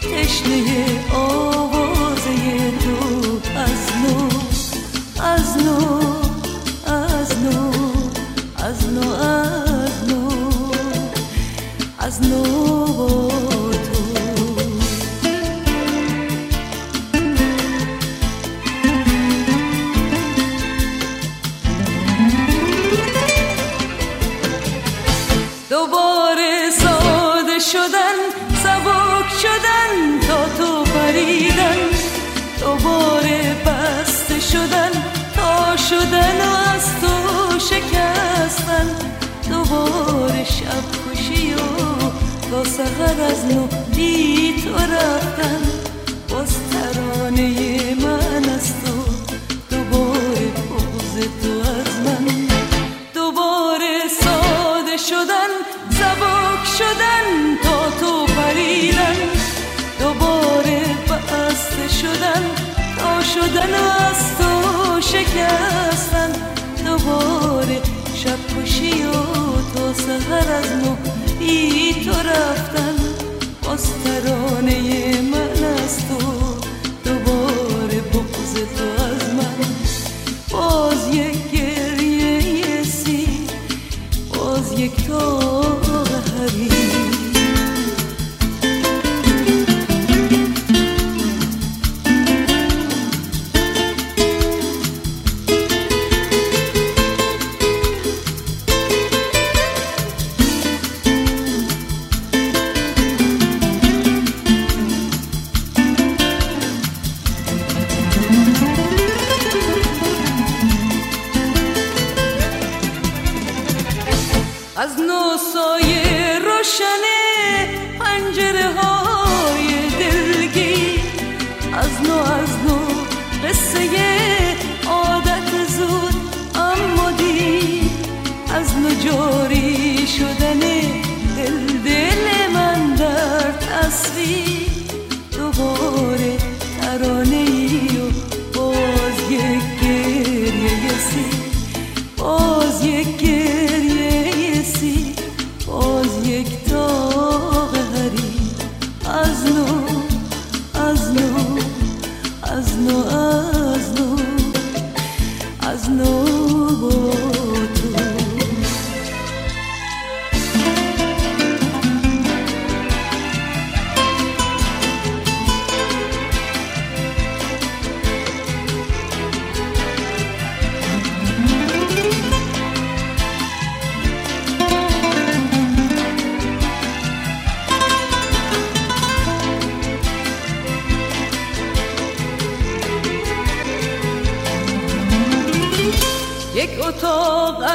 تشنه 0.00 0.86
آوازه 1.14 2.36
تو 2.84 2.96
از 3.56 3.82
نو 4.02 4.28
از 5.22 5.56
نو 5.56 6.00
از 6.86 7.38
نو 7.38 7.72
از 8.56 8.86
نو 8.92 9.10
از 9.10 10.08
نو 10.08 10.28
از 11.98 12.22
نو 12.22 12.61
شدن 35.92 36.40
و 36.40 36.74
از 36.74 37.00
تو 37.00 37.58
شکستن. 37.58 38.86
دوباره 39.50 40.44
شب 40.44 40.84
خوشی 41.04 41.54
و 41.54 41.58
تا 42.50 42.64
سهر 42.64 43.20
از 43.30 43.44
نو 43.44 43.66
بی 43.96 44.62
تو 44.62 44.74
رفتن. 44.74 45.62
باز 46.28 46.56
ترانه 46.70 47.94
من 47.94 48.50
از 48.56 48.68
تو 48.80 48.96
دوباره 49.70 50.46
بغز 50.70 51.14
تو 51.42 51.70
از 51.70 51.94
من. 52.04 52.48
دوباره 53.14 53.94
ساده 54.20 54.96
شدن 54.96 55.50
زباک 55.90 56.64
شدن 56.78 57.56
تا 57.62 57.90
تو 58.00 58.26
پریدن. 58.26 59.16
دوباره 60.00 60.80
بسته 61.08 61.88
شدن 62.00 62.42
تا 62.98 63.22
شدن 63.22 63.74
از 63.74 64.36
تو 64.38 65.00
شکست 65.00 65.61
شب 68.24 68.54
خوشی 68.54 69.02
و 69.02 69.12
تا 69.74 69.94
سهر 69.94 70.52
از 70.52 70.70
نو 70.72 70.96
تو 72.04 72.28
رفتن. 72.28 72.96
باز 73.62 73.86
ترانه 74.04 75.20
من 75.20 75.64
از 75.64 75.98
تو 76.08 76.18
دوباره 77.04 78.00
بغز 78.00 78.54
تو 78.54 79.04
از 79.04 79.34
من. 79.34 79.64
باز 80.50 81.14
یک 81.14 81.50
گریه 81.50 82.42
یسی 82.42 83.26
باز 84.34 84.72
یک 84.78 85.06
تو 85.06 85.40
حبیب 86.38 87.01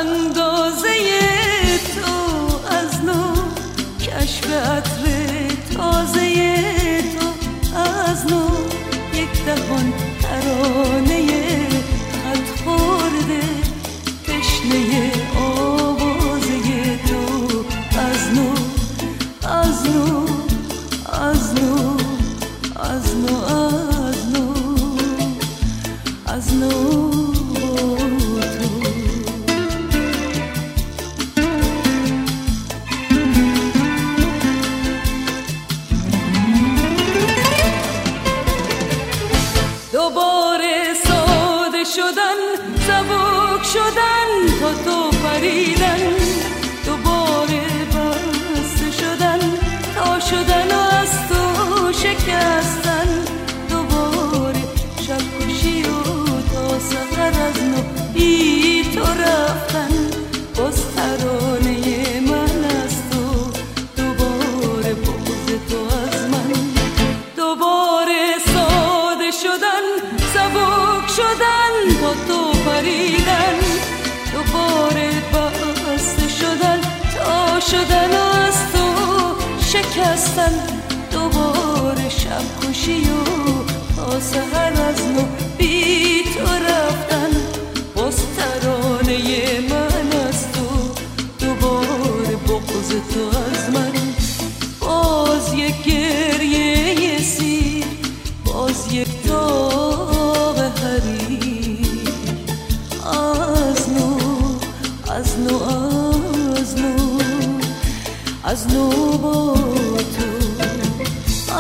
llorando 0.04 0.47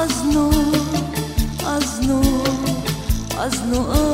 از 0.01 0.25
نو 0.33 0.51
از 1.75 2.07
نو 2.07 2.21
از 3.39 3.61
نو 3.63 4.06